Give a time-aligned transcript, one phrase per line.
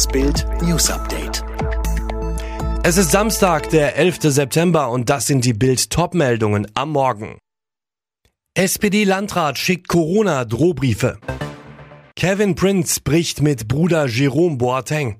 [0.00, 1.44] Das Bild News Update.
[2.82, 4.20] Es ist Samstag, der 11.
[4.22, 7.36] September und das sind die Bild Topmeldungen am Morgen.
[8.54, 11.18] SPD-Landrat schickt Corona-Drohbriefe.
[12.16, 15.18] Kevin Prince bricht mit Bruder Jerome Boateng.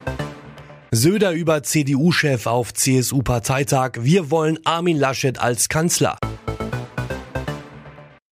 [0.90, 3.98] Söder über CDU-Chef auf CSU-Parteitag.
[3.98, 6.16] Wir wollen Armin Laschet als Kanzler.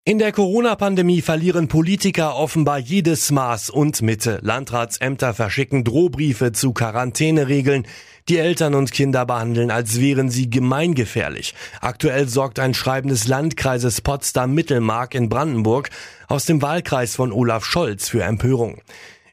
[0.05, 4.41] In der Corona-Pandemie verlieren Politiker offenbar jedes Maß und Mitte.
[4.43, 7.87] Landratsämter verschicken Drohbriefe zu Quarantäneregeln.
[8.29, 11.55] Die Eltern und Kinder behandeln, als wären sie gemeingefährlich.
[11.81, 15.91] Aktuell sorgt ein Schreiben des Landkreises Potsdam-Mittelmark in Brandenburg
[16.27, 18.81] aus dem Wahlkreis von Olaf Scholz für Empörung.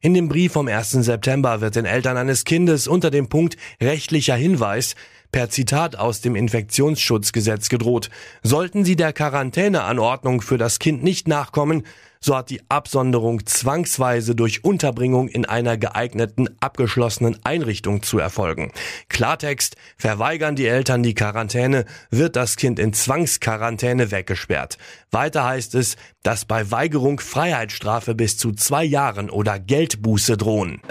[0.01, 0.91] In dem Brief vom 1.
[0.91, 4.95] September wird den Eltern eines Kindes unter dem Punkt rechtlicher Hinweis
[5.31, 8.09] per Zitat aus dem Infektionsschutzgesetz gedroht.
[8.43, 11.83] Sollten sie der Quarantäneanordnung für das Kind nicht nachkommen,
[12.21, 18.71] so hat die Absonderung zwangsweise durch Unterbringung in einer geeigneten abgeschlossenen Einrichtung zu erfolgen.
[19.07, 24.77] Klartext, verweigern die Eltern die Quarantäne, wird das Kind in Zwangsquarantäne weggesperrt.
[25.11, 30.81] Weiter heißt es, dass bei Weigerung Freiheitsstrafe bis zu zwei Jahren oder Geldbuße drohen.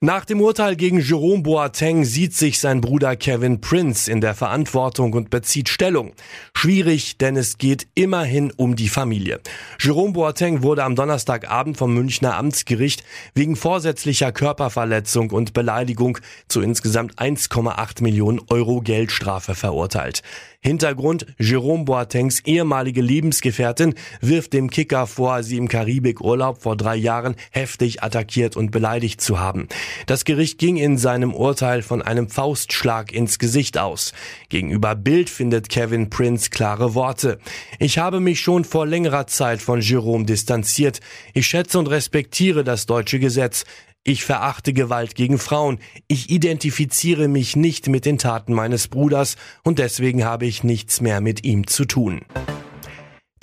[0.00, 5.12] Nach dem Urteil gegen Jerome Boateng sieht sich sein Bruder Kevin Prince in der Verantwortung
[5.12, 6.12] und bezieht Stellung.
[6.54, 9.40] Schwierig, denn es geht immerhin um die Familie.
[9.80, 13.02] Jerome Boateng wurde am Donnerstagabend vom Münchner Amtsgericht
[13.34, 20.22] wegen vorsätzlicher Körperverletzung und Beleidigung zu insgesamt 1,8 Millionen Euro Geldstrafe verurteilt.
[20.60, 27.36] Hintergrund, Jerome Boatengs ehemalige Lebensgefährtin wirft dem Kicker vor, sie im Karibikurlaub vor drei Jahren
[27.52, 29.68] heftig attackiert und beleidigt zu haben.
[30.06, 34.12] Das Gericht ging in seinem Urteil von einem Faustschlag ins Gesicht aus.
[34.48, 37.38] Gegenüber Bild findet Kevin Prince klare Worte.
[37.78, 40.98] Ich habe mich schon vor längerer Zeit von Jerome distanziert.
[41.34, 43.64] Ich schätze und respektiere das deutsche Gesetz.
[44.08, 45.80] Ich verachte Gewalt gegen Frauen.
[46.06, 51.20] Ich identifiziere mich nicht mit den Taten meines Bruders und deswegen habe ich nichts mehr
[51.20, 52.22] mit ihm zu tun.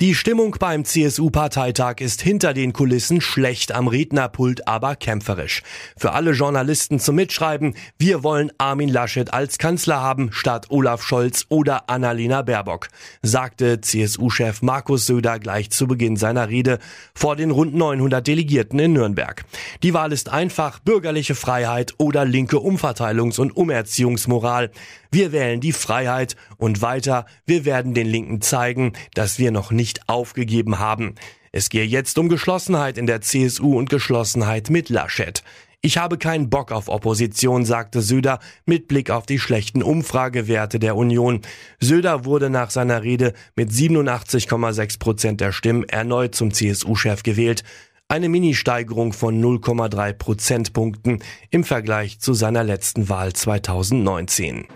[0.02, 5.62] Die Stimmung beim CSU-Parteitag ist hinter den Kulissen schlecht am Rednerpult, aber kämpferisch.
[5.96, 11.46] Für alle Journalisten zum Mitschreiben, wir wollen Armin Laschet als Kanzler haben statt Olaf Scholz
[11.48, 12.88] oder Annalena Baerbock,
[13.22, 16.78] sagte CSU-Chef Markus Söder gleich zu Beginn seiner Rede
[17.14, 19.46] vor den rund 900 Delegierten in Nürnberg.
[19.82, 24.70] Die Wahl ist einfach bürgerliche Freiheit oder linke Umverteilungs- und Umerziehungsmoral.
[25.16, 30.10] Wir wählen die Freiheit und weiter, wir werden den Linken zeigen, dass wir noch nicht
[30.10, 31.14] aufgegeben haben.
[31.52, 35.42] Es gehe jetzt um Geschlossenheit in der CSU und Geschlossenheit mit Laschet.
[35.80, 40.96] Ich habe keinen Bock auf Opposition, sagte Söder mit Blick auf die schlechten Umfragewerte der
[40.96, 41.40] Union.
[41.80, 47.64] Söder wurde nach seiner Rede mit 87,6 Prozent der Stimmen erneut zum CSU-Chef gewählt.
[48.08, 54.66] Eine Ministeigerung von 0,3 Prozentpunkten im Vergleich zu seiner letzten Wahl 2019.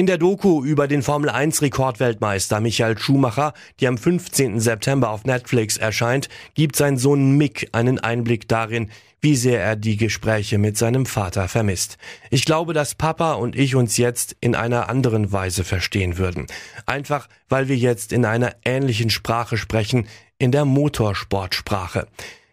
[0.00, 4.58] In der Doku über den Formel 1 Rekordweltmeister Michael Schumacher, die am 15.
[4.58, 8.88] September auf Netflix erscheint, gibt sein Sohn Mick einen Einblick darin,
[9.20, 11.98] wie sehr er die Gespräche mit seinem Vater vermisst.
[12.30, 16.46] Ich glaube, dass Papa und ich uns jetzt in einer anderen Weise verstehen würden.
[16.86, 20.06] Einfach, weil wir jetzt in einer ähnlichen Sprache sprechen,
[20.38, 22.06] in der Motorsportsprache.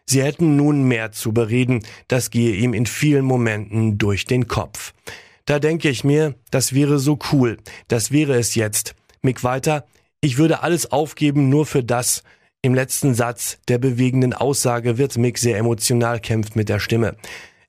[0.03, 4.93] Sie hätten nun mehr zu bereden, das gehe ihm in vielen Momenten durch den Kopf.
[5.47, 8.95] Da denke ich mir, das wäre so cool, das wäre es jetzt.
[9.21, 9.85] Mick weiter,
[10.19, 12.23] ich würde alles aufgeben nur für das.
[12.61, 17.15] Im letzten Satz der bewegenden Aussage wird Mick sehr emotional kämpft mit der Stimme.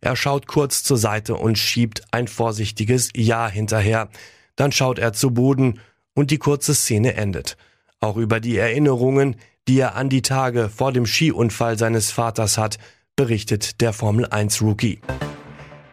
[0.01, 4.09] Er schaut kurz zur Seite und schiebt ein vorsichtiges Ja hinterher.
[4.57, 5.79] Dann schaut er zu Boden
[6.15, 7.57] und die kurze Szene endet.
[8.01, 9.37] Auch über die Erinnerungen,
[9.69, 12.79] die er an die Tage vor dem Skiunfall seines Vaters hat,
[13.15, 14.99] berichtet der Formel 1 Rookie.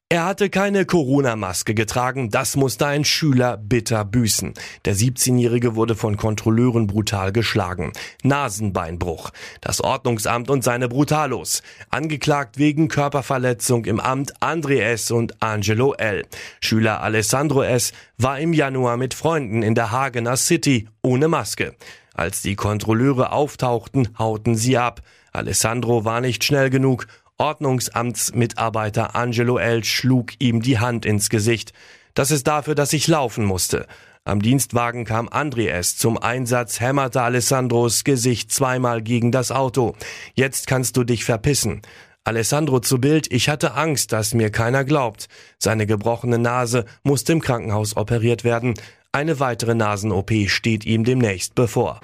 [0.08, 4.54] Er hatte keine Corona-Maske getragen, das musste ein Schüler bitter büßen.
[4.86, 7.92] Der 17-Jährige wurde von Kontrolleuren brutal geschlagen.
[8.22, 9.32] Nasenbeinbruch.
[9.62, 11.64] Das Ordnungsamt und seine Brutalos.
[11.90, 15.10] Angeklagt wegen Körperverletzung im Amt André S.
[15.10, 16.28] und Angelo L.
[16.62, 17.92] Schüler Alessandro S.
[18.20, 21.74] war im Januar mit Freunden in der Hagener City ohne Maske.
[22.14, 25.02] Als die Kontrolleure auftauchten, hauten sie ab.
[25.32, 29.84] Alessandro war nicht schnell genug Ordnungsamtsmitarbeiter Angelo L.
[29.84, 31.74] schlug ihm die Hand ins Gesicht.
[32.14, 33.88] Das ist dafür, dass ich laufen musste.
[34.24, 35.98] Am Dienstwagen kam André S.
[35.98, 39.96] zum Einsatz, hämmerte Alessandros Gesicht zweimal gegen das Auto.
[40.34, 41.82] Jetzt kannst du dich verpissen.
[42.24, 45.28] Alessandro zu Bild, ich hatte Angst, dass mir keiner glaubt.
[45.60, 48.74] Seine gebrochene Nase musste im Krankenhaus operiert werden.
[49.12, 52.00] Eine weitere Nasen-OP steht ihm demnächst bevor.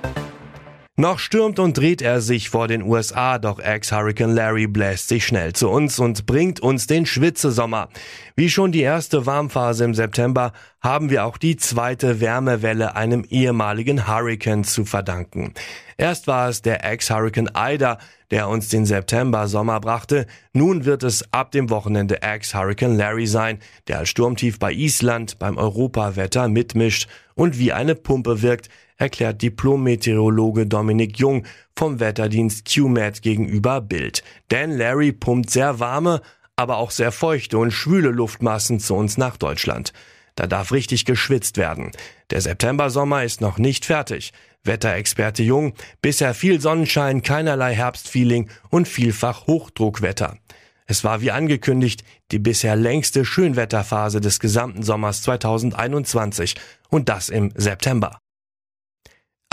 [0.98, 5.54] Noch stürmt und dreht er sich vor den USA, doch Ex-Hurricane Larry bläst sich schnell
[5.54, 7.88] zu uns und bringt uns den Schwitzesommer.
[8.36, 10.52] Wie schon die erste Warmphase im September
[10.82, 15.54] haben wir auch die zweite Wärmewelle einem ehemaligen Hurricane zu verdanken.
[15.96, 17.98] Erst war es der Ex-Hurricane Ida,
[18.30, 20.28] der uns den September-Sommer brachte.
[20.52, 25.58] Nun wird es ab dem Wochenende Ex-Hurricane Larry sein, der als Sturmtief bei Island beim
[25.58, 28.70] Europawetter mitmischt und wie eine Pumpe wirkt,
[29.02, 31.46] erklärt Diplom-Meteorologe Dominik Jung
[31.76, 34.24] vom Wetterdienst QMAT gegenüber Bild.
[34.52, 36.22] Denn Larry pumpt sehr warme,
[36.56, 39.92] aber auch sehr feuchte und schwüle Luftmassen zu uns nach Deutschland.
[40.36, 41.92] Da darf richtig geschwitzt werden.
[42.30, 44.32] Der September-Sommer ist noch nicht fertig.
[44.64, 50.38] Wetterexperte Jung, bisher viel Sonnenschein, keinerlei Herbstfeeling und vielfach Hochdruckwetter.
[50.86, 56.56] Es war wie angekündigt die bisher längste Schönwetterphase des gesamten Sommers 2021
[56.90, 58.20] und das im September.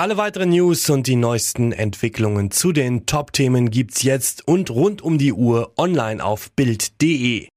[0.01, 5.19] Alle weiteren News und die neuesten Entwicklungen zu den Top-Themen gibt's jetzt und rund um
[5.19, 7.49] die Uhr online auf Bild.de.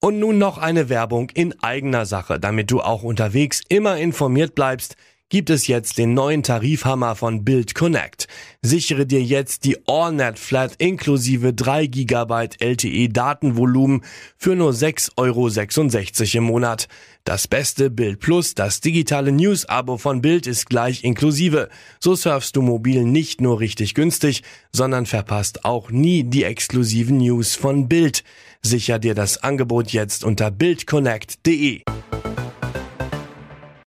[0.00, 4.94] Und nun noch eine Werbung in eigener Sache, damit du auch unterwegs immer informiert bleibst
[5.28, 8.28] gibt es jetzt den neuen Tarifhammer von Build Connect.
[8.62, 14.02] Sichere dir jetzt die AllNet Flat inklusive 3 GB LTE Datenvolumen
[14.36, 16.88] für nur 6,66 Euro im Monat.
[17.24, 21.68] Das beste Bild Plus, das digitale News-Abo von Bild ist gleich inklusive.
[22.00, 24.42] So surfst du mobil nicht nur richtig günstig,
[24.72, 28.24] sondern verpasst auch nie die exklusiven News von Bild.
[28.62, 31.82] Sicher dir das Angebot jetzt unter bildconnect.de.